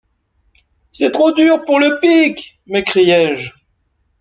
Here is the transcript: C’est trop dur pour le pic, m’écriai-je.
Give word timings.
C’est 0.89 1.11
trop 1.11 1.31
dur 1.31 1.63
pour 1.63 1.79
le 1.79 1.99
pic, 1.99 2.59
m’écriai-je. 2.65 3.51